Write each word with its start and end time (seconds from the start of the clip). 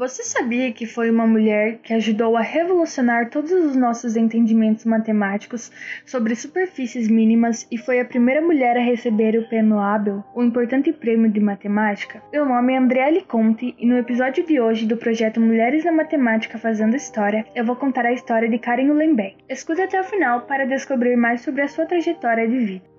Você 0.00 0.24
sabia 0.24 0.72
que 0.72 0.86
foi 0.86 1.10
uma 1.10 1.26
mulher 1.26 1.76
que 1.82 1.92
ajudou 1.92 2.34
a 2.34 2.40
revolucionar 2.40 3.28
todos 3.28 3.52
os 3.52 3.76
nossos 3.76 4.16
entendimentos 4.16 4.86
matemáticos 4.86 5.70
sobre 6.06 6.34
superfícies 6.34 7.06
mínimas 7.06 7.66
e 7.70 7.76
foi 7.76 8.00
a 8.00 8.04
primeira 8.06 8.40
mulher 8.40 8.78
a 8.78 8.82
receber 8.82 9.36
o 9.36 9.46
Prêmio 9.46 9.78
Abel, 9.78 10.24
o 10.34 10.42
importante 10.42 10.90
prêmio 10.90 11.30
de 11.30 11.38
matemática? 11.38 12.22
Meu 12.32 12.46
nome 12.46 12.72
é 12.72 12.78
Andriele 12.78 13.20
Conte 13.20 13.74
e 13.78 13.84
no 13.84 13.98
episódio 13.98 14.42
de 14.42 14.58
hoje 14.58 14.86
do 14.86 14.96
projeto 14.96 15.38
Mulheres 15.38 15.84
na 15.84 15.92
Matemática 15.92 16.56
Fazendo 16.56 16.96
História, 16.96 17.44
eu 17.54 17.66
vou 17.66 17.76
contar 17.76 18.06
a 18.06 18.12
história 18.14 18.48
de 18.48 18.58
Karen 18.58 18.90
Uhlenbeck. 18.90 19.36
Escute 19.50 19.82
até 19.82 20.00
o 20.00 20.04
final 20.04 20.46
para 20.46 20.64
descobrir 20.64 21.14
mais 21.14 21.42
sobre 21.42 21.60
a 21.60 21.68
sua 21.68 21.84
trajetória 21.84 22.48
de 22.48 22.58
vida. 22.58 22.89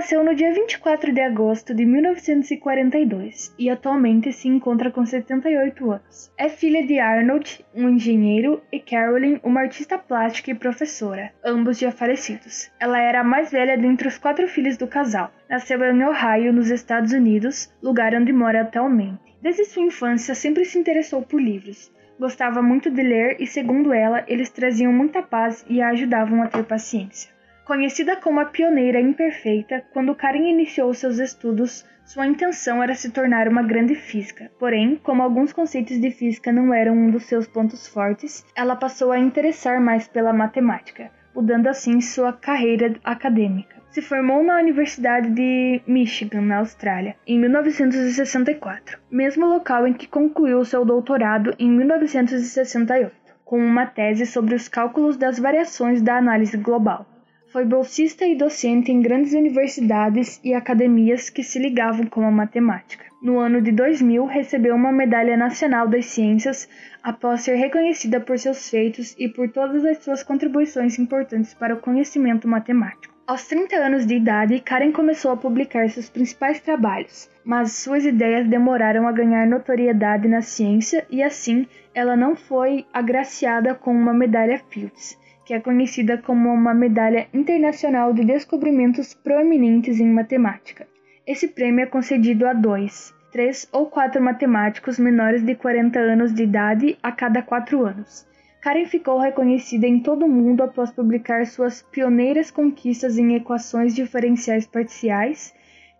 Nasceu 0.00 0.24
no 0.24 0.34
dia 0.34 0.50
24 0.54 1.12
de 1.12 1.20
agosto 1.20 1.74
de 1.74 1.84
1942 1.84 3.54
e 3.58 3.68
atualmente 3.68 4.32
se 4.32 4.48
encontra 4.48 4.90
com 4.90 5.04
78 5.04 5.90
anos. 5.90 6.32
É 6.38 6.48
filha 6.48 6.86
de 6.86 6.98
Arnold, 6.98 7.62
um 7.74 7.86
engenheiro, 7.86 8.62
e 8.72 8.80
Carolyn, 8.80 9.38
uma 9.44 9.60
artista 9.60 9.98
plástica 9.98 10.52
e 10.52 10.54
professora, 10.54 11.30
ambos 11.44 11.78
já 11.78 11.92
falecidos. 11.92 12.70
Ela 12.80 12.98
era 12.98 13.20
a 13.20 13.24
mais 13.24 13.50
velha 13.50 13.76
dentre 13.76 14.08
os 14.08 14.16
quatro 14.16 14.48
filhos 14.48 14.78
do 14.78 14.86
casal. 14.86 15.30
Nasceu 15.50 15.78
em 15.84 16.02
Ohio, 16.02 16.50
nos 16.50 16.70
Estados 16.70 17.12
Unidos, 17.12 17.70
lugar 17.82 18.14
onde 18.14 18.32
mora 18.32 18.62
atualmente. 18.62 19.20
Desde 19.42 19.66
sua 19.66 19.82
infância 19.82 20.34
sempre 20.34 20.64
se 20.64 20.78
interessou 20.78 21.20
por 21.20 21.42
livros. 21.42 21.92
Gostava 22.18 22.62
muito 22.62 22.90
de 22.90 23.02
ler 23.02 23.36
e, 23.38 23.46
segundo 23.46 23.92
ela, 23.92 24.24
eles 24.26 24.48
traziam 24.48 24.94
muita 24.94 25.20
paz 25.20 25.62
e 25.68 25.82
a 25.82 25.88
ajudavam 25.88 26.42
a 26.42 26.48
ter 26.48 26.64
paciência. 26.64 27.38
Conhecida 27.70 28.16
como 28.16 28.40
a 28.40 28.46
pioneira 28.46 29.00
imperfeita, 29.00 29.84
quando 29.92 30.12
Karen 30.12 30.50
iniciou 30.50 30.92
seus 30.92 31.20
estudos, 31.20 31.86
sua 32.04 32.26
intenção 32.26 32.82
era 32.82 32.96
se 32.96 33.12
tornar 33.12 33.46
uma 33.46 33.62
grande 33.62 33.94
física. 33.94 34.50
Porém, 34.58 34.96
como 34.96 35.22
alguns 35.22 35.52
conceitos 35.52 36.00
de 36.00 36.10
física 36.10 36.52
não 36.52 36.74
eram 36.74 36.94
um 36.94 37.12
dos 37.12 37.26
seus 37.26 37.46
pontos 37.46 37.86
fortes, 37.86 38.44
ela 38.56 38.74
passou 38.74 39.12
a 39.12 39.20
interessar 39.20 39.80
mais 39.80 40.08
pela 40.08 40.32
matemática, 40.32 41.12
mudando 41.32 41.68
assim 41.68 42.00
sua 42.00 42.32
carreira 42.32 42.96
acadêmica. 43.04 43.76
Se 43.92 44.02
formou 44.02 44.42
na 44.42 44.58
Universidade 44.58 45.30
de 45.30 45.80
Michigan, 45.86 46.40
na 46.40 46.58
Austrália, 46.58 47.14
em 47.24 47.38
1964, 47.38 48.98
mesmo 49.08 49.46
local 49.46 49.86
em 49.86 49.92
que 49.92 50.08
concluiu 50.08 50.64
seu 50.64 50.84
doutorado 50.84 51.54
em 51.56 51.70
1968, 51.70 53.12
com 53.44 53.64
uma 53.64 53.86
tese 53.86 54.26
sobre 54.26 54.56
os 54.56 54.66
cálculos 54.66 55.16
das 55.16 55.38
variações 55.38 56.02
da 56.02 56.16
análise 56.16 56.56
global. 56.56 57.06
Foi 57.52 57.64
bolsista 57.64 58.24
e 58.24 58.36
docente 58.36 58.92
em 58.92 59.02
grandes 59.02 59.32
universidades 59.32 60.40
e 60.44 60.54
academias 60.54 61.28
que 61.28 61.42
se 61.42 61.58
ligavam 61.58 62.06
com 62.06 62.24
a 62.24 62.30
matemática. 62.30 63.06
No 63.20 63.40
ano 63.40 63.60
de 63.60 63.72
2000, 63.72 64.24
recebeu 64.24 64.76
uma 64.76 64.92
Medalha 64.92 65.36
Nacional 65.36 65.88
das 65.88 66.06
Ciências 66.06 66.68
após 67.02 67.40
ser 67.40 67.56
reconhecida 67.56 68.20
por 68.20 68.38
seus 68.38 68.70
feitos 68.70 69.16
e 69.18 69.28
por 69.28 69.48
todas 69.50 69.84
as 69.84 69.98
suas 69.98 70.22
contribuições 70.22 70.96
importantes 70.96 71.52
para 71.52 71.74
o 71.74 71.80
conhecimento 71.80 72.46
matemático. 72.46 73.12
Aos 73.26 73.48
30 73.48 73.74
anos 73.74 74.06
de 74.06 74.14
idade, 74.14 74.60
Karen 74.60 74.92
começou 74.92 75.32
a 75.32 75.36
publicar 75.36 75.90
seus 75.90 76.08
principais 76.08 76.60
trabalhos, 76.60 77.28
mas 77.44 77.72
suas 77.72 78.04
ideias 78.04 78.46
demoraram 78.46 79.08
a 79.08 79.12
ganhar 79.12 79.44
notoriedade 79.48 80.28
na 80.28 80.40
ciência 80.40 81.04
e 81.10 81.20
assim 81.20 81.66
ela 81.92 82.14
não 82.14 82.36
foi 82.36 82.86
agraciada 82.92 83.74
com 83.74 83.90
uma 83.90 84.14
medalha 84.14 84.62
Fields 84.70 85.18
que 85.50 85.54
é 85.54 85.58
conhecida 85.58 86.16
como 86.16 86.48
uma 86.48 86.72
medalha 86.72 87.26
internacional 87.34 88.12
de 88.12 88.24
descobrimentos 88.24 89.14
proeminentes 89.14 89.98
em 89.98 90.08
matemática. 90.08 90.86
Esse 91.26 91.48
prêmio 91.48 91.82
é 91.82 91.86
concedido 91.86 92.46
a 92.46 92.52
dois, 92.52 93.12
três 93.32 93.68
ou 93.72 93.86
quatro 93.86 94.22
matemáticos 94.22 94.96
menores 94.96 95.42
de 95.42 95.56
40 95.56 95.98
anos 95.98 96.32
de 96.32 96.44
idade 96.44 96.96
a 97.02 97.10
cada 97.10 97.42
quatro 97.42 97.84
anos. 97.84 98.24
Karen 98.60 98.86
ficou 98.86 99.18
reconhecida 99.18 99.88
em 99.88 99.98
todo 99.98 100.24
o 100.24 100.28
mundo 100.28 100.62
após 100.62 100.92
publicar 100.92 101.44
suas 101.46 101.82
pioneiras 101.82 102.52
conquistas 102.52 103.18
em 103.18 103.34
equações 103.34 103.92
diferenciais 103.92 104.68
parciais 104.68 105.52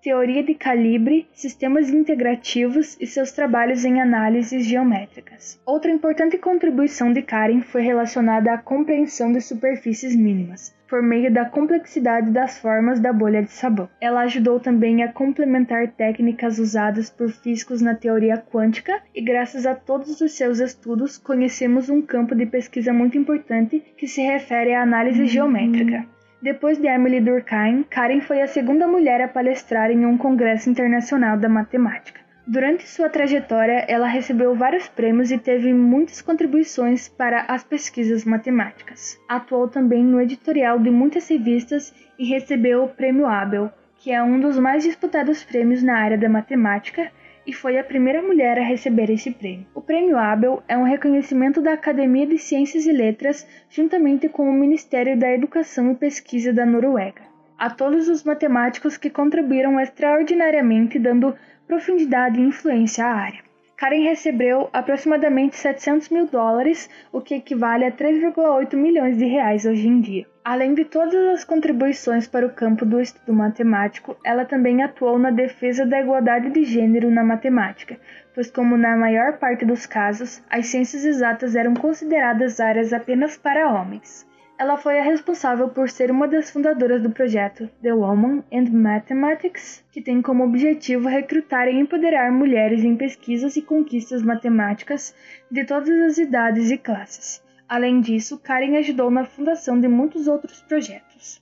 teoria 0.03 0.43
de 0.43 0.55
calibre, 0.55 1.29
sistemas 1.35 1.91
integrativos 1.91 2.97
e 2.99 3.07
seus 3.07 3.33
trabalhos 3.33 3.85
em 3.85 4.01
análises 4.01 4.65
geométricas. 4.65 5.61
Outra 5.67 5.91
importante 5.91 6.39
contribuição 6.39 7.13
de 7.13 7.21
Karen 7.21 7.61
foi 7.61 7.83
relacionada 7.83 8.53
à 8.53 8.59
compreensão 8.59 9.31
de 9.31 9.41
superfícies 9.43 10.17
mínimas, 10.17 10.75
por 10.89 11.03
meio 11.03 11.31
da 11.31 11.45
complexidade 11.45 12.31
das 12.31 12.59
formas 12.59 12.99
da 12.99 13.13
bolha 13.13 13.43
de 13.43 13.53
sabão. 13.53 13.89
Ela 14.01 14.23
ajudou 14.23 14.59
também 14.59 15.03
a 15.03 15.13
complementar 15.13 15.89
técnicas 15.89 16.59
usadas 16.59 17.11
por 17.11 17.31
físicos 17.31 17.83
na 17.83 17.95
teoria 17.95 18.39
quântica 18.39 19.03
e, 19.15 19.21
graças 19.21 19.67
a 19.67 19.75
todos 19.75 20.21
os 20.21 20.33
seus 20.33 20.61
estudos, 20.61 21.19
conhecemos 21.19 21.91
um 21.91 22.01
campo 22.01 22.35
de 22.35 22.47
pesquisa 22.47 22.93
muito 22.93 23.19
importante 23.19 23.83
que 23.97 24.09
se 24.09 24.23
refere 24.23 24.75
à 24.75 24.83
análise 24.83 25.27
geométrica. 25.27 26.07
Depois 26.43 26.79
de 26.79 26.87
Emily 26.87 27.21
Durkheim, 27.21 27.83
Karen 27.83 28.23
foi 28.23 28.41
a 28.41 28.47
segunda 28.47 28.89
mulher 28.89 29.21
a 29.21 29.29
palestrar 29.29 29.91
em 29.91 30.07
um 30.07 30.17
congresso 30.17 30.71
internacional 30.71 31.37
da 31.37 31.51
matemática. 31.51 32.19
Durante 32.47 32.89
sua 32.89 33.11
trajetória, 33.11 33.85
ela 33.87 34.07
recebeu 34.07 34.55
vários 34.55 34.89
prêmios 34.89 35.31
e 35.31 35.37
teve 35.37 35.75
muitas 35.75 36.23
contribuições 36.23 37.09
para 37.09 37.43
as 37.43 37.63
pesquisas 37.63 38.25
matemáticas. 38.25 39.21
Atuou 39.29 39.69
também 39.69 40.03
no 40.03 40.19
editorial 40.19 40.79
de 40.79 40.91
muitas 40.91 41.29
revistas 41.29 41.95
e 42.19 42.25
recebeu 42.25 42.85
o 42.85 42.89
Prêmio 42.89 43.27
Abel, 43.27 43.71
que 43.97 44.11
é 44.11 44.23
um 44.23 44.41
dos 44.41 44.59
mais 44.59 44.83
disputados 44.83 45.45
prêmios 45.45 45.83
na 45.83 45.99
área 45.99 46.17
da 46.17 46.29
matemática 46.29 47.13
e 47.47 47.53
foi 47.53 47.79
a 47.79 47.85
primeira 47.85 48.23
mulher 48.23 48.59
a 48.59 48.63
receber 48.63 49.11
esse 49.11 49.31
prêmio. 49.31 49.67
O 49.75 49.81
Prêmio 49.81 50.17
Abel 50.19 50.63
é 50.69 50.77
um 50.77 50.85
reconhecimento 50.85 51.61
da 51.61 51.73
Academia 51.73 52.27
de 52.27 52.39
Ciências 52.39 52.87
e 52.87 52.93
Letras, 52.93 53.47
juntamente 53.69 54.29
com 54.29 54.49
o 54.49 54.53
Ministério 54.53 55.19
da 55.19 55.33
Educação 55.33 55.91
e 55.93 55.95
Pesquisa 55.95 56.53
da 56.53 56.67
Noruega, 56.67 57.23
a 57.59 57.71
todos 57.71 58.09
os 58.09 58.23
matemáticos 58.23 58.97
que 58.97 59.11
contribuíram 59.11 59.81
extraordinariamente, 59.81 60.99
dando 60.99 61.35
profundidade 61.67 62.41
e 62.41 62.45
influência 62.45 63.05
à 63.05 63.15
área. 63.15 63.50
Karen 63.81 64.03
recebeu 64.03 64.69
aproximadamente 64.75 65.57
700 65.57 66.11
mil 66.11 66.27
dólares, 66.27 66.87
o 67.11 67.19
que 67.19 67.37
equivale 67.37 67.87
a 67.87 67.91
3,8 67.91 68.77
milhões 68.77 69.17
de 69.17 69.25
reais 69.25 69.65
hoje 69.65 69.89
em 69.89 70.03
dia. 70.03 70.27
Além 70.45 70.75
de 70.75 70.85
todas 70.85 71.15
as 71.29 71.45
contribuições 71.45 72.29
para 72.29 72.47
o 72.47 72.53
campo 72.53 72.85
do 72.85 73.01
estudo 73.01 73.33
matemático, 73.33 74.19
ela 74.23 74.45
também 74.45 74.83
atuou 74.83 75.19
na 75.19 75.31
defesa 75.31 75.87
da 75.87 75.99
igualdade 75.99 76.51
de 76.51 76.63
gênero 76.63 77.11
na 77.11 77.25
matemática, 77.25 77.99
pois, 78.35 78.51
como 78.51 78.77
na 78.77 78.99
maior 78.99 79.39
parte 79.39 79.65
dos 79.65 79.87
casos, 79.87 80.43
as 80.51 80.67
ciências 80.67 81.03
exatas 81.03 81.57
eram 81.57 81.73
consideradas 81.73 82.61
áreas 82.61 82.93
apenas 82.93 83.39
para 83.39 83.73
homens. 83.73 84.29
Ela 84.61 84.77
foi 84.77 85.01
a 85.01 85.03
responsável 85.03 85.71
por 85.71 85.89
ser 85.89 86.11
uma 86.11 86.29
das 86.29 86.51
fundadoras 86.51 87.03
do 87.03 87.09
projeto 87.09 87.67
The 87.81 87.95
Woman 87.95 88.45
and 88.53 88.65
Mathematics, 88.71 89.83
que 89.91 90.03
tem 90.03 90.21
como 90.21 90.45
objetivo 90.45 91.09
recrutar 91.09 91.67
e 91.67 91.81
empoderar 91.81 92.31
mulheres 92.31 92.85
em 92.85 92.95
pesquisas 92.95 93.57
e 93.57 93.63
conquistas 93.63 94.23
matemáticas 94.23 95.15
de 95.51 95.65
todas 95.65 95.89
as 96.03 96.19
idades 96.19 96.71
e 96.71 96.77
classes. 96.77 97.43
Além 97.67 98.03
disso, 98.03 98.39
Karen 98.39 98.77
ajudou 98.77 99.11
na 99.11 99.25
fundação 99.25 99.81
de 99.81 99.89
muitos 99.89 100.29
outros 100.29 100.61
projetos. 100.61 101.41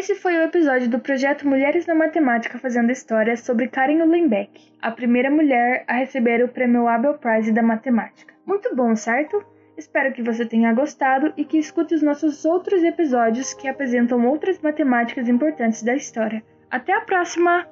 Esse 0.00 0.14
foi 0.14 0.34
o 0.34 0.42
episódio 0.44 0.88
do 0.88 0.98
projeto 0.98 1.46
Mulheres 1.46 1.84
na 1.84 1.94
Matemática 1.94 2.58
Fazendo 2.58 2.90
História 2.90 3.36
sobre 3.36 3.68
Karen 3.68 4.02
Uhlenbeck, 4.02 4.72
a 4.80 4.90
primeira 4.90 5.30
mulher 5.30 5.84
a 5.86 5.92
receber 5.92 6.42
o 6.42 6.48
prêmio 6.48 6.88
Abel 6.88 7.18
Prize 7.18 7.52
da 7.52 7.62
Matemática. 7.62 8.32
Muito 8.46 8.74
bom, 8.74 8.96
certo? 8.96 9.44
Espero 9.76 10.10
que 10.14 10.22
você 10.22 10.46
tenha 10.46 10.72
gostado 10.72 11.34
e 11.36 11.44
que 11.44 11.58
escute 11.58 11.94
os 11.94 12.00
nossos 12.00 12.46
outros 12.46 12.82
episódios 12.82 13.52
que 13.52 13.68
apresentam 13.68 14.26
outras 14.26 14.58
matemáticas 14.60 15.28
importantes 15.28 15.82
da 15.82 15.94
história. 15.94 16.42
Até 16.70 16.94
a 16.94 17.02
próxima! 17.02 17.66